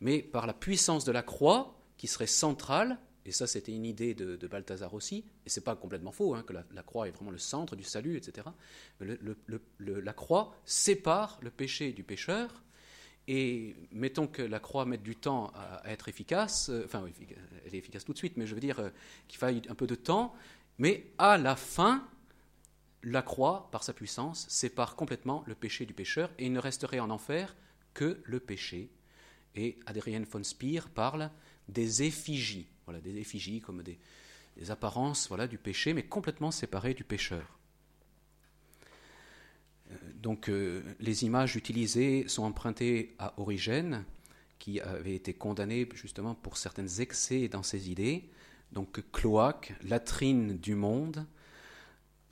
Mais 0.00 0.22
par 0.22 0.46
la 0.46 0.54
puissance 0.54 1.04
de 1.04 1.12
la 1.12 1.22
croix, 1.22 1.78
qui 1.98 2.06
serait 2.06 2.26
centrale, 2.26 2.98
et 3.26 3.30
ça 3.30 3.46
c'était 3.46 3.72
une 3.72 3.84
idée 3.84 4.14
de, 4.14 4.46
Balthazar 4.46 4.94
aussi, 4.94 5.26
et 5.44 5.50
c'est 5.50 5.60
pas 5.60 5.76
complètement 5.76 6.12
faux, 6.12 6.34
hein, 6.34 6.42
que 6.44 6.54
la, 6.54 6.82
croix 6.82 7.08
est 7.08 7.12
vraiment 7.12 7.30
le 7.30 7.36
centre 7.36 7.76
du 7.76 7.84
salut, 7.84 8.16
etc. 8.16 8.48
La 9.80 10.12
croix 10.14 10.56
sépare 10.64 11.38
le 11.42 11.50
péché 11.50 11.92
du 11.92 12.04
pécheur, 12.04 12.62
Et 13.28 13.76
mettons 13.92 14.26
que 14.26 14.42
la 14.42 14.58
croix 14.58 14.84
mette 14.84 15.02
du 15.02 15.14
temps 15.16 15.52
à, 15.54 15.90
être 15.90 16.08
efficace, 16.08 16.70
euh, 16.70 16.82
enfin, 16.84 17.04
elle 17.64 17.74
est 17.74 17.78
efficace 17.78 18.04
tout 18.04 18.12
de 18.12 18.18
suite, 18.18 18.36
mais 18.36 18.46
je 18.46 18.54
veux 18.54 18.60
dire 18.60 18.80
euh, 18.80 18.90
qu'il 19.28 19.38
faille 19.38 19.62
un 19.68 19.74
peu 19.74 19.86
de 19.86 19.94
temps. 19.94 20.34
Mais 20.78 21.06
à 21.18 21.38
la 21.38 21.54
fin, 21.54 22.06
la 23.02 23.22
croix, 23.22 23.68
par 23.70 23.84
sa 23.84 23.92
puissance, 23.92 24.46
sépare 24.48 24.96
complètement 24.96 25.44
le 25.46 25.54
péché 25.54 25.86
du 25.86 25.94
pécheur 25.94 26.30
et 26.38 26.46
il 26.46 26.52
ne 26.52 26.58
resterait 26.58 27.00
en 27.00 27.10
enfer 27.10 27.54
que 27.94 28.20
le 28.24 28.40
péché. 28.40 28.90
Et 29.54 29.78
Adrien 29.86 30.22
von 30.28 30.42
Speer 30.42 30.80
parle 30.94 31.30
des 31.68 32.02
effigies, 32.02 32.68
voilà, 32.86 33.00
des 33.00 33.18
effigies 33.18 33.60
comme 33.60 33.82
des, 33.82 33.98
apparences 34.70 35.28
voilà, 35.28 35.46
du 35.46 35.58
péché, 35.58 35.94
mais 35.94 36.04
complètement 36.04 36.50
séparées 36.50 36.94
du 36.94 37.04
pécheur. 37.04 37.58
Euh, 40.22 40.32
donc 40.32 40.48
euh, 40.48 40.82
les 41.00 41.24
images 41.24 41.56
utilisées 41.56 42.24
sont 42.28 42.44
empruntées 42.44 43.14
à 43.18 43.34
Origène, 43.38 44.04
qui 44.58 44.80
avait 44.80 45.14
été 45.14 45.34
condamné 45.34 45.88
justement 45.94 46.34
pour 46.34 46.56
certains 46.56 46.86
excès 46.86 47.48
dans 47.48 47.64
ses 47.64 47.90
idées. 47.90 48.30
Donc 48.70 49.02
cloaque, 49.12 49.74
latrine 49.82 50.56
du 50.56 50.74
monde, 50.74 51.26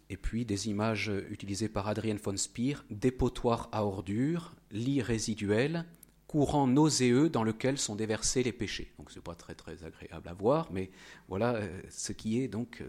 et 0.09 0.17
puis 0.17 0.45
des 0.45 0.69
images 0.69 1.13
utilisées 1.31 1.69
par 1.69 1.89
Adrien 1.89 2.17
von 2.17 2.37
Speer, 2.37 2.77
dépotoir 2.91 3.69
à 3.73 3.85
ordures, 3.85 4.55
lit 4.71 5.03
résiduel, 5.03 5.85
courant 6.29 6.67
nauséeux 6.67 7.29
dans 7.29 7.43
lequel 7.43 7.79
sont 7.79 7.97
déversés 7.97 8.43
les 8.45 8.53
péchés. 8.53 8.93
Donc 8.99 9.11
ce 9.11 9.17
n'est 9.17 9.23
pas 9.23 9.35
très 9.35 9.55
très 9.55 9.85
agréable 9.85 10.29
à 10.29 10.33
voir, 10.33 10.69
mais 10.71 10.91
voilà 11.29 11.57
euh, 11.57 11.83
ce 11.91 12.13
qui 12.13 12.41
est 12.41 12.49
donc 12.49 12.83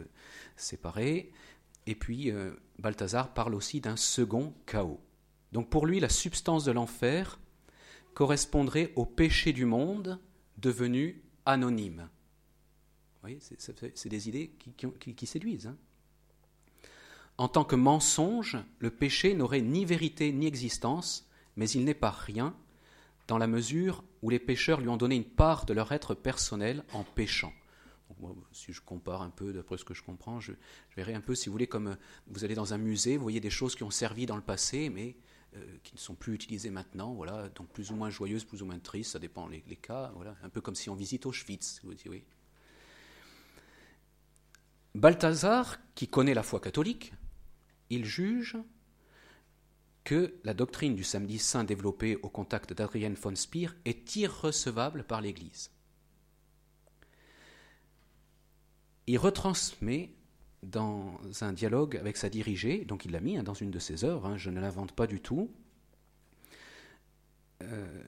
séparé. 0.55 1.31
Et 1.88 1.95
puis, 1.95 2.31
euh, 2.31 2.51
Balthazar 2.79 3.33
parle 3.33 3.55
aussi 3.55 3.81
d'un 3.81 3.95
second 3.95 4.53
chaos. 4.65 5.00
Donc 5.51 5.69
pour 5.69 5.85
lui, 5.85 6.00
la 6.00 6.09
substance 6.09 6.63
de 6.63 6.71
l'enfer 6.71 7.39
correspondrait 8.13 8.91
au 8.95 9.05
péché 9.05 9.53
du 9.53 9.65
monde 9.65 10.19
devenu 10.57 11.23
anonyme. 11.45 12.09
Vous 13.15 13.27
voyez, 13.27 13.39
c'est 13.39 14.09
des 14.09 14.29
idées 14.29 14.51
qui, 15.15 15.27
séduisent. 15.27 15.67
Hein. 15.67 15.77
en 17.38 17.47
tant 17.47 17.63
que 17.63 17.75
mensonge, 17.75 18.57
le 18.79 18.89
péché 18.89 19.33
n'aurait 19.33 19.61
ni 19.61 19.85
vérité 19.85 20.31
ni 20.31 20.47
existence, 20.47 21.29
mais 21.55 21.69
il 21.69 21.83
n'est 21.83 21.93
pas 21.93 22.11
rien, 22.11 22.55
dans 23.27 23.38
la 23.38 23.47
mesure 23.47 24.03
où 24.21 24.29
les 24.29 24.39
pécheurs 24.39 24.81
lui 24.81 24.89
ont 24.89 24.97
donné 24.97 25.15
une 25.15 25.23
part 25.23 25.65
de 25.65 25.73
leur 25.73 25.91
être 25.91 26.15
personnel 26.15 26.83
en 26.93 27.03
péchant 27.03 27.53
si 28.51 28.74
je 28.74 28.82
compare 28.82 29.22
un 29.22 29.30
peu, 29.30 29.53
d'après 29.53 29.77
ce 29.77 29.86
que 29.86 29.94
je 29.94 30.03
comprends, 30.03 30.39
je, 30.39 30.53
verrai 30.96 31.13
un 31.13 31.22
peu, 31.22 31.36
si 31.36 31.48
vous 31.48 31.53
voulez, 31.53 31.68
comme 31.68 31.88
euh, 31.88 31.96
vous 32.27 32.44
allez 32.44 32.56
dans 32.56 32.74
un 32.74 32.77
musée, 32.77 33.18
vous 33.18 33.24
voyez 33.24 33.39
des 33.39 33.50
choses 33.50 33.75
qui 33.75 33.84
ont 33.84 33.91
servi 33.91 34.25
dans 34.25 34.36
le 34.36 34.41
passé, 34.41 34.89
mais 34.89 35.15
euh, 35.56 35.77
qui 35.84 35.96
ne 35.96 36.00
sont 36.00 36.15
plus 36.15 36.34
utilisées 36.34 36.70
maintenant, 36.70 37.13
voilà, 37.13 37.50
donc 37.50 37.70
plus 37.70 37.91
ou 37.91 37.96
moins 37.96 38.10
joyeuses, 38.10 38.46
plus 38.46 38.62
ou 38.62 38.65
moins 38.65 38.80
tristes, 38.80 39.12
ça 39.12 39.20
dépend 39.20 39.48
les, 39.48 39.62
cas, 39.75 40.12
voilà, 40.15 40.36
un 40.44 40.50
peu 40.50 40.62
comme 40.62 40.75
si 40.75 40.89
on 40.89 40.96
visite 40.96 41.25
Auschwitz, 41.25 41.82
vous 41.84 41.94
dites, 41.94 42.08
oui. 42.10 42.24
Balthazar, 44.96 45.77
qui 45.96 46.08
connaît 46.08 46.34
la 46.34 46.44
foi 46.44 46.60
catholique, 46.60 47.13
il 47.89 48.06
juge 48.06 48.58
que 50.03 50.34
la 50.44 50.53
doctrine 50.53 50.96
du 50.96 51.03
samedi 51.03 51.38
saint 51.38 51.63
développée 51.63 52.18
au 52.24 52.30
contact 52.30 52.74
d'Adrien 52.74 53.13
von 53.13 53.36
Speer 53.36 53.70
est 53.86 54.15
irrecevable 54.15 55.03
par 55.03 55.22
l'Église. 55.22 55.72
Il 59.08 59.17
retransmet 59.17 60.13
dans 60.63 61.20
un 61.41 61.53
dialogue 61.53 61.98
avec 61.98 62.17
sa 62.17 62.29
dirigée, 62.29 62.86
donc 62.86 63.05
il 63.05 63.12
l'a 63.12 63.20
mis 63.20 63.38
hein, 63.38 63.43
dans 63.43 63.53
une 63.53 63.72
de 63.72 63.79
ses 63.79 64.03
œuvres, 64.03 64.25
hein, 64.27 64.38
je 64.38 64.50
ne 64.50 64.60
l'invente 64.60 64.91
pas 64.91 65.08
du 65.08 65.20
tout, 65.20 65.51
euh, 67.63 68.03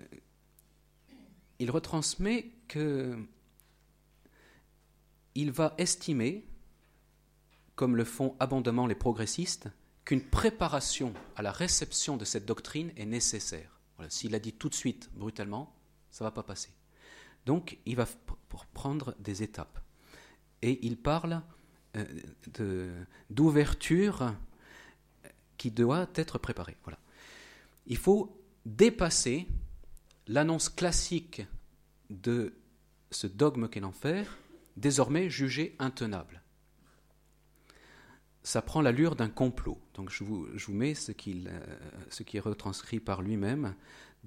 il 1.60 1.72
retransmet 1.72 2.52
que 2.68 3.18
il 5.36 5.52
va 5.52 5.74
estimer, 5.80 6.46
comme 7.76 7.96
le 7.96 8.04
font 8.04 8.36
abondamment 8.40 8.86
les 8.86 8.96
progressistes, 8.96 9.68
qu'une 10.06 10.22
préparation 10.22 11.14
à 11.36 11.42
la 11.42 11.52
réception 11.52 12.18
de 12.18 12.26
cette 12.26 12.46
doctrine 12.46 12.92
est 12.98 13.06
nécessaire. 13.06 13.80
S'il 14.10 14.32
l'a 14.32 14.40
dit 14.40 14.54
tout 14.54 14.70
de 14.70 14.76
suite, 14.76 15.10
brutalement, 15.16 15.76
ça 16.12 16.24
ne 16.24 16.28
va 16.28 16.32
pas 16.32 16.44
passer. 16.44 16.70
Donc 17.46 17.80
il 17.86 17.96
va 17.96 18.06
prendre 18.74 19.16
des 19.20 19.42
étapes 19.42 19.83
et 20.64 20.80
il 20.86 20.98
parle 20.98 21.42
euh, 21.98 23.04
d'ouverture 23.30 24.34
qui 25.58 25.70
doit 25.70 26.10
être 26.16 26.40
préparée. 26.40 26.78
Il 27.86 27.98
faut 27.98 28.42
dépasser 28.66 29.46
l'annonce 30.28 30.70
classique 30.70 31.44
de 32.10 32.54
ce 33.12 33.28
dogme 33.28 33.68
qu'est 33.68 33.82
l'enfer, 33.82 34.38
désormais 34.78 35.30
jugé 35.30 35.76
intenable. 35.80 36.42
Ça 38.42 38.62
prend 38.62 38.82
l'allure 38.82 39.16
d'un 39.16 39.30
complot. 39.30 39.78
Donc 39.94 40.10
je 40.10 40.24
vous, 40.24 40.48
mets 40.70 40.94
euh, 40.94 41.60
ce 42.10 42.24
qui 42.24 42.38
est 42.38 42.40
retranscrit 42.40 43.00
par 43.00 43.22
lui-même 43.22 43.76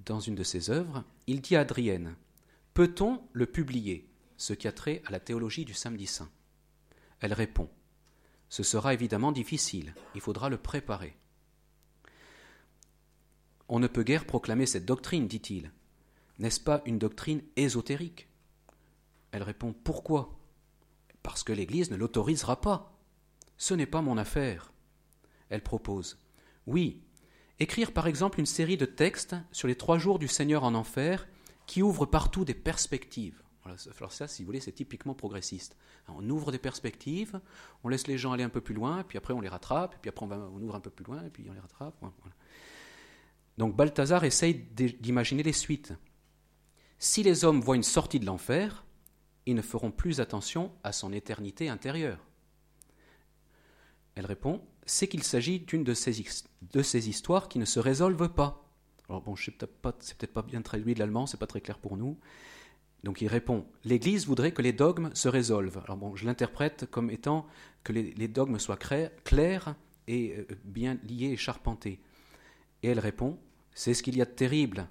dans 0.04 0.20
une 0.20 0.34
de 0.34 0.44
ses 0.44 0.70
œuvres. 0.70 1.02
Il 1.26 1.40
dit 1.40 1.56
à 1.56 1.60
Adrienne 1.60 2.14
Peut-on 2.74 3.22
le 3.32 3.46
publier? 3.46 4.06
Ce 4.36 4.52
qui 4.52 4.68
a 4.68 4.72
trait 4.72 5.02
à 5.06 5.10
la 5.10 5.20
théologie 5.20 5.64
du 5.64 5.74
samedi 5.74 6.06
saint. 6.06 6.30
Elle 7.20 7.32
répond 7.32 7.68
Ce 8.48 8.62
sera 8.62 8.94
évidemment 8.94 9.32
difficile, 9.32 9.94
il 10.14 10.20
faudra 10.20 10.48
le 10.48 10.58
préparer. 10.58 11.16
On 13.68 13.80
ne 13.80 13.88
peut 13.88 14.04
guère 14.04 14.26
proclamer 14.26 14.66
cette 14.66 14.84
doctrine, 14.84 15.26
dit-il. 15.26 15.72
N'est-ce 16.38 16.60
pas 16.60 16.82
une 16.84 16.98
doctrine 16.98 17.42
ésotérique? 17.56 18.28
Elle 19.32 19.42
répond 19.42 19.72
Pourquoi? 19.72 20.38
Parce 21.22 21.42
que 21.42 21.52
l'Église 21.52 21.90
ne 21.90 21.96
l'autorisera 21.96 22.60
pas. 22.60 22.96
Ce 23.56 23.74
n'est 23.74 23.86
pas 23.86 24.02
mon 24.02 24.18
affaire. 24.18 24.72
Elle 25.48 25.62
propose 25.62 26.18
Oui, 26.66 27.02
écrire 27.58 27.92
par 27.92 28.06
exemple 28.06 28.38
une 28.38 28.46
série 28.46 28.76
de 28.76 28.86
textes 28.86 29.34
sur 29.50 29.66
les 29.66 29.76
trois 29.76 29.98
jours 29.98 30.18
du 30.18 30.28
Seigneur 30.28 30.62
en 30.62 30.74
enfer 30.74 31.26
qui 31.66 31.82
ouvrent 31.82 32.06
partout 32.06 32.44
des 32.44 32.54
perspectives. 32.54 33.42
Alors 33.66 34.12
ça, 34.12 34.28
si 34.28 34.42
vous 34.42 34.46
voulez, 34.46 34.60
c'est 34.60 34.72
typiquement 34.72 35.14
progressiste. 35.14 35.76
on 36.08 36.28
ouvre 36.30 36.52
des 36.52 36.58
perspectives, 36.58 37.40
on 37.84 37.88
laisse 37.88 38.06
les 38.06 38.18
gens 38.18 38.32
aller 38.32 38.44
un 38.44 38.48
peu 38.48 38.60
plus 38.60 38.74
loin, 38.74 39.04
puis 39.04 39.18
après 39.18 39.34
on 39.34 39.40
les 39.40 39.48
rattrape, 39.48 39.96
puis 40.00 40.08
après 40.08 40.26
on, 40.26 40.62
ouvre 40.62 40.74
un 40.74 40.80
peu 40.80 40.90
plus 40.90 41.04
loin, 41.04 41.24
et 41.24 41.30
puis 41.30 41.46
on 41.48 41.52
les 41.52 41.60
rattrape. 41.60 41.94
Donc 43.58 43.74
Balthazar 43.74 44.24
essaye 44.24 44.54
d'imaginer 44.54 45.42
les 45.42 45.52
suites. 45.52 45.94
Si 46.98 47.22
les 47.22 47.44
hommes 47.44 47.60
voient 47.60 47.76
une 47.76 47.82
sortie 47.82 48.20
de 48.20 48.26
l'enfer, 48.26 48.84
ils 49.46 49.54
ne 49.54 49.62
feront 49.62 49.90
plus 49.90 50.20
attention 50.20 50.72
à 50.82 50.92
son 50.92 51.12
éternité 51.12 51.68
intérieure. 51.68 52.24
Elle 54.14 54.26
répond, 54.26 54.62
c'est 54.86 55.08
qu'il 55.08 55.22
s'agit 55.22 55.60
d'une 55.60 55.84
de 55.84 55.94
ces, 55.94 56.24
de 56.72 56.82
ces 56.82 57.08
histoires 57.08 57.48
qui 57.48 57.58
ne 57.58 57.64
se 57.64 57.78
résolvent 57.78 58.32
pas. 58.32 58.66
Alors 59.08 59.22
bon, 59.22 59.36
c'est 59.36 59.52
peut-être 59.52 60.32
pas 60.32 60.42
bien 60.42 60.62
traduit 60.62 60.94
de 60.94 60.98
l'allemand, 60.98 61.26
c'est 61.26 61.36
pas 61.36 61.46
très 61.46 61.60
clair 61.60 61.78
pour 61.78 61.96
nous. 61.96 62.18
Donc 63.04 63.20
il 63.20 63.28
répond 63.28 63.66
L'Église 63.84 64.26
voudrait 64.26 64.52
que 64.52 64.62
les 64.62 64.72
dogmes 64.72 65.10
se 65.14 65.28
résolvent. 65.28 65.80
Alors 65.84 65.96
bon, 65.96 66.16
je 66.16 66.26
l'interprète 66.26 66.86
comme 66.90 67.10
étant 67.10 67.46
que 67.84 67.92
les, 67.92 68.28
dogmes 68.28 68.58
soient 68.58 68.76
clairs 68.76 69.76
et 70.08 70.36
euh, 70.36 70.46
bien 70.64 70.98
liés 71.04 71.30
et 71.30 71.36
charpentés. 71.36 72.00
Et 72.82 72.88
elle 72.88 73.00
répond 73.00 73.38
C'est 73.74 73.94
ce 73.94 74.02
qu'il 74.02 74.16
y 74.16 74.22
a 74.22 74.24
de 74.24 74.30
terrible. 74.30 74.88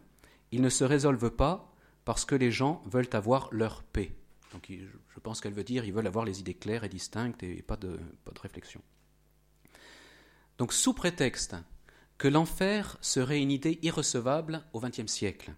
Ils 0.51 0.61
ne 0.61 0.69
se 0.69 0.83
résolvent 0.83 1.31
pas 1.31 1.73
parce 2.05 2.23
que 2.23 2.35
les 2.35 2.51
gens 2.51 2.83
veulent 2.85 3.09
avoir 3.13 3.49
leur 3.51 3.83
paix. 3.83 4.13
Donc 4.51 4.71
je 4.71 5.19
pense 5.19 5.41
qu'elle 5.41 5.53
veut 5.53 5.63
dire 5.63 5.83
ils 5.83 5.91
veulent 5.93 6.07
avoir 6.07 6.23
les 6.23 6.39
idées 6.39 6.53
claires 6.53 6.85
et 6.85 6.89
distinctes 6.89 7.43
et 7.43 7.61
pas 7.61 7.75
de, 7.75 7.99
pas 8.23 8.31
de 8.31 8.39
réflexion. 8.39 8.81
Donc 10.57 10.71
sous 10.71 10.93
prétexte 10.93 11.55
que 12.17 12.29
l'enfer 12.29 12.97
serait 13.01 13.41
une 13.41 13.51
idée 13.51 13.79
irrecevable 13.81 14.63
au 14.71 14.79
XXe 14.79 15.11
siècle, 15.11 15.53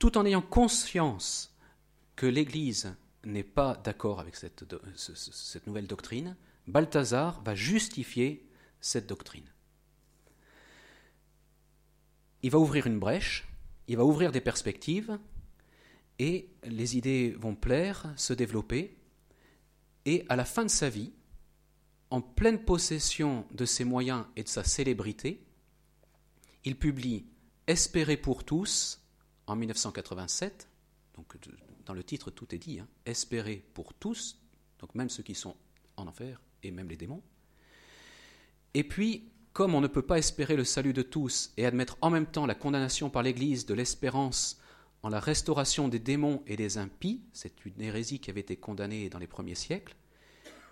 tout 0.00 0.16
en 0.18 0.24
ayant 0.24 0.42
conscience 0.42 1.54
que 2.16 2.26
l'Église 2.26 2.96
n'est 3.22 3.44
pas 3.44 3.76
d'accord 3.76 4.18
avec 4.18 4.34
cette, 4.34 4.64
nouvelle 5.66 5.86
doctrine, 5.86 6.36
Balthazar 6.66 7.42
va 7.42 7.54
justifier 7.54 8.48
cette 8.80 9.06
doctrine. 9.06 9.44
Il 12.42 12.50
va 12.50 12.58
ouvrir 12.58 12.86
une 12.86 12.98
brèche, 12.98 13.46
il 13.88 13.98
va 13.98 14.06
ouvrir 14.06 14.32
des 14.32 14.40
perspectives, 14.40 15.18
et 16.18 16.48
les 16.64 16.96
idées 16.96 17.36
vont 17.38 17.54
plaire, 17.54 18.06
se 18.16 18.32
développer, 18.32 18.96
et 20.06 20.24
à 20.30 20.36
la 20.36 20.46
fin 20.46 20.64
de 20.64 20.70
sa 20.70 20.88
vie, 20.88 21.12
en 22.08 22.22
pleine 22.22 22.64
possession 22.64 23.46
de 23.52 23.66
ses 23.66 23.84
moyens 23.84 24.24
et 24.34 24.44
de 24.44 24.48
sa 24.48 24.64
célébrité, 24.64 25.44
il 26.64 26.78
publie 26.78 27.26
Espérer 27.66 28.16
pour 28.16 28.44
tous, 28.44 29.00
en 29.50 29.56
1987, 29.56 30.68
donc 31.16 31.36
dans 31.84 31.94
le 31.94 32.04
titre 32.04 32.30
tout 32.30 32.54
est 32.54 32.58
dit, 32.58 32.78
hein, 32.78 32.86
espérer 33.04 33.64
pour 33.74 33.94
tous, 33.94 34.40
donc 34.78 34.94
même 34.94 35.10
ceux 35.10 35.24
qui 35.24 35.34
sont 35.34 35.56
en 35.96 36.06
enfer 36.06 36.40
et 36.62 36.70
même 36.70 36.88
les 36.88 36.96
démons. 36.96 37.22
Et 38.74 38.84
puis 38.84 39.28
comme 39.52 39.74
on 39.74 39.80
ne 39.80 39.88
peut 39.88 40.02
pas 40.02 40.18
espérer 40.18 40.54
le 40.54 40.62
salut 40.62 40.92
de 40.92 41.02
tous 41.02 41.52
et 41.56 41.66
admettre 41.66 41.98
en 42.00 42.10
même 42.10 42.26
temps 42.26 42.46
la 42.46 42.54
condamnation 42.54 43.10
par 43.10 43.24
l'Église 43.24 43.66
de 43.66 43.74
l'espérance 43.74 44.60
en 45.02 45.08
la 45.08 45.18
restauration 45.18 45.88
des 45.88 45.98
démons 45.98 46.44
et 46.46 46.54
des 46.56 46.78
impies, 46.78 47.22
c'est 47.32 47.64
une 47.64 47.80
hérésie 47.80 48.20
qui 48.20 48.30
avait 48.30 48.40
été 48.40 48.56
condamnée 48.56 49.08
dans 49.08 49.18
les 49.18 49.26
premiers 49.26 49.56
siècles, 49.56 49.96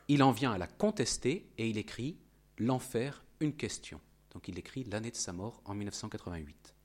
il 0.07 0.23
en 0.23 0.31
vient 0.31 0.53
à 0.53 0.59
la 0.59 0.69
contester 0.69 1.51
et 1.59 1.69
il 1.69 1.79
écrit 1.79 2.17
L'enfer, 2.59 3.25
une 3.41 3.55
question. 3.55 4.01
Donc 4.33 4.47
il 4.47 4.59
écrit 4.59 4.85
l'année 4.85 5.11
de 5.11 5.17
sa 5.17 5.33
mort 5.33 5.61
en 5.65 5.75
1988. 5.75 6.78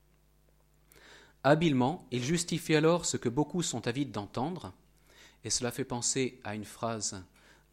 Habilement, 1.46 2.08
il 2.10 2.24
justifie 2.24 2.74
alors 2.74 3.04
ce 3.04 3.18
que 3.18 3.28
beaucoup 3.28 3.62
sont 3.62 3.86
avides 3.86 4.10
d'entendre, 4.10 4.72
et 5.44 5.50
cela 5.50 5.70
fait 5.70 5.84
penser 5.84 6.40
à 6.42 6.54
une 6.54 6.64
phrase 6.64 7.22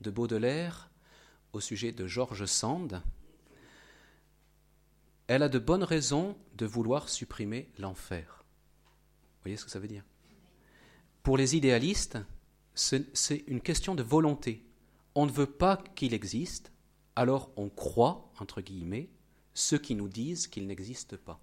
de 0.01 0.11
Baudelaire 0.11 0.89
au 1.53 1.61
sujet 1.61 1.93
de 1.93 2.05
George 2.05 2.45
Sand. 2.45 3.01
Elle 5.27 5.41
a 5.41 5.47
de 5.47 5.57
bonnes 5.57 5.85
raisons 5.85 6.37
de 6.55 6.65
vouloir 6.65 7.07
supprimer 7.07 7.69
l'enfer. 7.77 8.43
Vous 8.43 9.43
voyez 9.43 9.55
ce 9.55 9.63
que 9.63 9.71
ça 9.71 9.79
veut 9.79 9.87
dire? 9.87 10.03
Pour 11.23 11.37
les 11.37 11.55
idéalistes, 11.55 12.17
c'est 12.75 13.43
une 13.47 13.61
question 13.61 13.95
de 13.95 14.03
volonté. 14.03 14.65
On 15.15 15.25
ne 15.25 15.31
veut 15.31 15.49
pas 15.49 15.77
qu'il 15.95 16.13
existe, 16.13 16.73
alors 17.15 17.51
on 17.55 17.69
croit, 17.69 18.33
entre 18.39 18.59
guillemets, 18.59 19.09
ceux 19.53 19.77
qui 19.77 19.95
nous 19.95 20.09
disent 20.09 20.47
qu'il 20.47 20.67
n'existe 20.67 21.15
pas. 21.15 21.39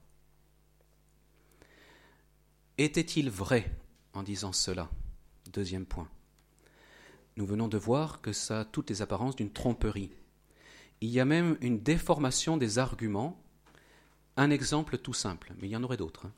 Était-il 2.80 3.28
vrai 3.28 3.76
en 4.12 4.23
disant 4.23 4.52
cela? 4.52 4.88
Deuxième 5.52 5.85
point. 5.85 6.08
Nous 7.37 7.44
venons 7.44 7.66
de 7.66 7.76
voir 7.76 8.20
que 8.20 8.32
ça 8.32 8.61
a 8.61 8.64
toutes 8.64 8.88
les 8.88 9.02
apparences 9.02 9.35
d'une 9.35 9.52
tromperie. 9.52 10.12
Il 11.00 11.08
y 11.08 11.18
a 11.18 11.25
même 11.25 11.58
une 11.61 11.82
déformation 11.82 12.56
des 12.56 12.78
arguments. 12.78 13.42
Un 14.37 14.50
exemple 14.50 14.97
tout 14.97 15.12
simple, 15.12 15.54
mais 15.58 15.66
il 15.66 15.73
y 15.73 15.76
en 15.76 15.82
aurait 15.82 15.97
d'autres. 15.97 16.26
Hein. 16.26 16.32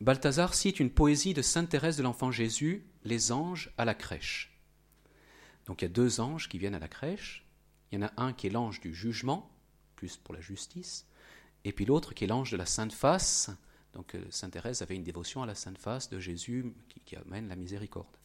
Balthazar 0.00 0.54
cite 0.54 0.80
une 0.80 0.90
poésie 0.90 1.34
de 1.34 1.42
Sainte 1.42 1.68
Thérèse 1.68 1.98
de 1.98 2.02
l'Enfant 2.02 2.32
Jésus, 2.32 2.84
Les 3.04 3.30
anges 3.30 3.72
à 3.78 3.84
la 3.84 3.94
crèche. 3.94 4.60
Donc 5.66 5.82
il 5.82 5.84
y 5.84 5.86
a 5.86 5.92
deux 5.92 6.18
anges 6.18 6.48
qui 6.48 6.58
viennent 6.58 6.74
à 6.74 6.80
la 6.80 6.88
crèche. 6.88 7.46
Il 7.92 8.00
y 8.00 8.02
en 8.02 8.08
a 8.08 8.12
un 8.16 8.32
qui 8.32 8.48
est 8.48 8.50
l'ange 8.50 8.80
du 8.80 8.92
jugement, 8.92 9.56
plus 9.94 10.16
pour 10.16 10.34
la 10.34 10.40
justice, 10.40 11.06
et 11.62 11.70
puis 11.70 11.84
l'autre 11.84 12.12
qui 12.12 12.24
est 12.24 12.26
l'ange 12.26 12.50
de 12.50 12.56
la 12.56 12.66
Sainte 12.66 12.92
Face. 12.92 13.52
Donc 13.94 14.14
euh, 14.14 14.24
Sainte 14.30 14.52
Thérèse 14.52 14.82
avait 14.82 14.96
une 14.96 15.04
dévotion 15.04 15.42
à 15.42 15.46
la 15.46 15.54
Sainte 15.54 15.78
Face 15.78 16.10
de 16.10 16.18
Jésus 16.18 16.74
qui, 17.04 17.16
amène 17.16 17.48
la 17.48 17.56
miséricorde. 17.56 18.16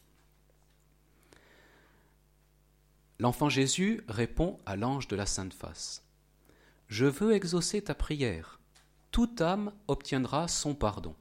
L'enfant 3.18 3.48
Jésus 3.48 4.02
répond 4.08 4.58
à 4.66 4.76
l'ange 4.76 5.08
de 5.08 5.16
la 5.16 5.26
Sainte 5.26 5.54
Face. 5.54 6.02
Je 6.88 7.06
veux 7.06 7.32
exaucer 7.32 7.82
ta 7.82 7.94
prière. 7.94 8.58
Toute 9.10 9.40
âme 9.40 9.72
obtiendra 9.86 10.48
son 10.48 10.74
pardon. 10.74 11.14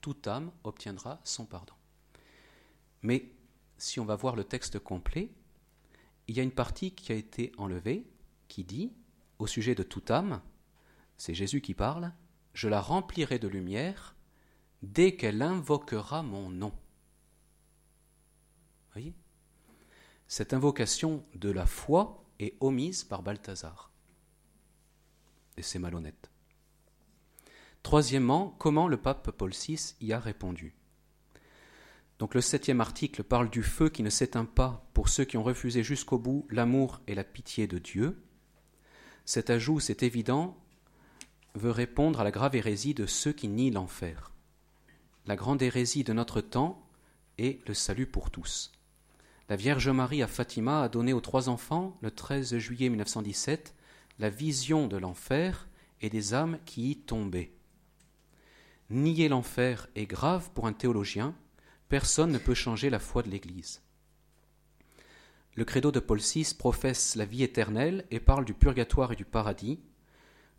Toute 0.00 0.26
âme 0.26 0.50
obtiendra 0.64 1.20
son 1.24 1.44
pardon. 1.44 1.74
Mais 3.02 3.30
si 3.76 4.00
on 4.00 4.04
va 4.04 4.16
voir 4.16 4.34
le 4.34 4.44
texte 4.44 4.78
complet, 4.78 5.30
il 6.26 6.36
y 6.36 6.40
a 6.40 6.42
une 6.42 6.52
partie 6.52 6.92
qui 6.92 7.12
a 7.12 7.14
été 7.14 7.52
enlevée 7.56 8.04
qui 8.48 8.64
dit, 8.64 8.92
au 9.38 9.46
sujet 9.46 9.74
de 9.74 9.82
toute 9.82 10.10
âme, 10.10 10.40
c'est 11.16 11.34
Jésus 11.34 11.60
qui 11.60 11.74
parle, 11.74 12.12
je 12.54 12.68
la 12.68 12.80
remplirai 12.80 13.38
de 13.38 13.48
lumière 13.48 14.16
dès 14.82 15.16
qu'elle 15.16 15.42
invoquera 15.42 16.22
mon 16.22 16.50
nom. 16.50 16.72
Voyez? 18.92 19.14
Cette 20.26 20.52
invocation 20.52 21.24
de 21.34 21.50
la 21.50 21.66
foi 21.66 22.24
est 22.38 22.56
omise 22.60 23.04
par 23.04 23.22
Balthazar. 23.22 23.90
Et 25.56 25.62
c'est 25.62 25.78
malhonnête. 25.78 26.30
Troisièmement, 27.82 28.54
comment 28.58 28.88
le 28.88 28.96
pape 28.96 29.30
Paul 29.30 29.52
VI 29.52 29.94
y 30.00 30.12
a 30.12 30.20
répondu? 30.20 30.74
Donc 32.18 32.34
le 32.34 32.40
septième 32.40 32.80
article 32.80 33.22
parle 33.22 33.48
du 33.48 33.62
feu 33.62 33.88
qui 33.88 34.02
ne 34.02 34.10
s'éteint 34.10 34.44
pas 34.44 34.88
pour 34.92 35.08
ceux 35.08 35.24
qui 35.24 35.36
ont 35.36 35.42
refusé 35.42 35.82
jusqu'au 35.82 36.18
bout 36.18 36.46
l'amour 36.50 37.00
et 37.06 37.14
la 37.14 37.24
pitié 37.24 37.66
de 37.66 37.78
Dieu. 37.78 38.22
Cet 39.24 39.50
ajout, 39.50 39.78
c'est 39.78 40.02
évident, 40.02 40.58
veut 41.54 41.70
répondre 41.70 42.20
à 42.20 42.24
la 42.24 42.30
grave 42.30 42.56
hérésie 42.56 42.94
de 42.94 43.06
ceux 43.06 43.32
qui 43.32 43.48
nient 43.48 43.70
l'enfer. 43.70 44.32
La 45.26 45.36
grande 45.36 45.62
hérésie 45.62 46.04
de 46.04 46.12
notre 46.12 46.40
temps 46.40 46.82
est 47.38 47.66
le 47.68 47.74
salut 47.74 48.06
pour 48.06 48.30
tous. 48.30 48.72
La 49.48 49.56
Vierge 49.56 49.88
Marie 49.88 50.22
à 50.22 50.26
Fatima 50.26 50.82
a 50.82 50.88
donné 50.88 51.12
aux 51.12 51.20
trois 51.20 51.48
enfants, 51.48 51.96
le 52.02 52.10
13 52.10 52.58
juillet 52.58 52.88
1917, 52.88 53.74
la 54.18 54.30
vision 54.30 54.86
de 54.86 54.96
l'enfer 54.96 55.68
et 56.00 56.10
des 56.10 56.34
âmes 56.34 56.58
qui 56.64 56.90
y 56.90 56.96
tombaient. 56.96 57.52
Nier 58.90 59.28
l'enfer 59.28 59.88
est 59.94 60.06
grave 60.06 60.50
pour 60.54 60.66
un 60.66 60.72
théologien, 60.72 61.34
personne 61.88 62.32
ne 62.32 62.38
peut 62.38 62.54
changer 62.54 62.90
la 62.90 62.98
foi 62.98 63.22
de 63.22 63.30
l'Église. 63.30 63.82
Le 65.54 65.64
credo 65.64 65.90
de 65.90 66.00
Paul 66.00 66.20
VI 66.20 66.54
professe 66.56 67.16
la 67.16 67.24
vie 67.24 67.42
éternelle 67.42 68.06
et 68.10 68.20
parle 68.20 68.44
du 68.44 68.54
purgatoire 68.54 69.12
et 69.12 69.16
du 69.16 69.24
paradis. 69.24 69.80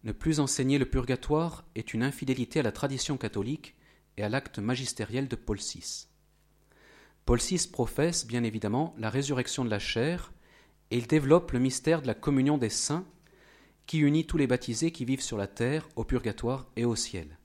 Ne 0.04 0.12
plus 0.12 0.40
enseigner 0.40 0.78
le 0.78 0.90
purgatoire 0.90 1.66
est 1.76 1.94
une 1.94 2.04
infidélité 2.04 2.60
à 2.60 2.64
la 2.64 2.72
tradition 2.72 3.18
catholique 3.18 3.76
et 4.18 4.24
à 4.24 4.30
l'acte 4.30 4.60
magistériel 4.60 5.28
de 5.28 5.36
Paul 5.36 5.58
VI. 5.58 6.08
Paul 7.26 7.40
VI 7.40 7.68
professe 7.72 8.26
bien 8.26 8.44
évidemment 8.44 8.96
la 8.98 9.10
résurrection 9.10 9.66
de 9.66 9.70
la 9.70 9.80
chair 9.80 10.32
et 10.92 10.98
il 10.98 11.08
développe 11.08 11.52
le 11.52 11.60
mystère 11.60 12.02
de 12.02 12.08
la 12.08 12.14
communion 12.14 12.58
des 12.58 12.70
saints 12.70 13.06
qui 13.86 14.00
unit 14.00 14.28
tous 14.28 14.38
les 14.38 14.46
baptisés 14.46 14.92
qui 14.92 15.04
vivent 15.04 15.22
sur 15.22 15.36
la 15.38 15.48
terre, 15.48 15.90
au 15.96 16.04
purgatoire 16.04 16.68
et 16.76 16.86
au 16.86 16.96
ciel. 16.96 17.40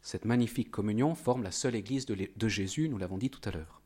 Cette 0.00 0.24
magnifique 0.24 0.70
communion 0.70 1.14
forme 1.14 1.42
la 1.42 1.50
seule 1.50 1.74
Église 1.74 2.06
de, 2.06 2.48
Jésus, 2.48 2.88
nous 2.88 2.96
l'avons 2.96 3.18
dit 3.18 3.28
tout 3.28 3.46
à 3.46 3.52
l'heure. 3.52 3.82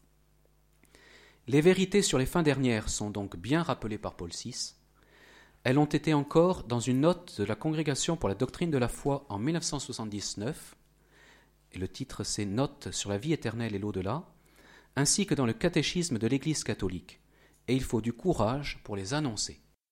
Les 1.48 1.61
vérités 1.61 2.02
sur 2.02 2.18
les 2.18 2.24
fins 2.26 2.44
dernières 2.44 2.88
sont 2.88 3.11
donc 3.11 3.37
bien 3.37 3.62
rappelées 3.62 3.98
par 3.98 4.14
Paul 4.14 4.31
VI. 4.31 4.76
Elles 5.66 5.81
ont 5.81 5.85
été 5.85 6.14
encore 6.14 6.62
dans 6.62 6.79
une 6.79 7.00
note 7.00 7.40
de 7.40 7.44
la 7.44 7.57
Congrégation 7.57 8.16
pour 8.16 8.29
la 8.29 8.37
doctrine 8.37 8.70
de 8.70 8.79
la 8.79 8.87
foi 8.87 9.26
en 9.29 9.40
1979, 9.40 10.76
et 11.72 11.79
le 11.81 11.88
titre 11.88 12.22
c'est 12.22 12.44
Note 12.44 12.92
sur 12.92 13.11
la 13.11 13.18
vie 13.18 13.33
éternelle 13.33 13.74
et 13.74 13.81
l'au-delà, 13.81 14.22
ainsi 14.94 15.26
que 15.26 15.35
dans 15.35 15.44
le 15.44 15.52
catéchisme 15.52 16.18
de 16.18 16.26
l'Église 16.29 16.62
catholique, 16.62 17.18
et 17.66 17.74
il 17.74 17.83
faut 17.83 18.00
du 18.00 18.12
courage 18.12 18.79
pour 18.85 18.94
les 18.94 19.12
annoncer. 19.12 19.61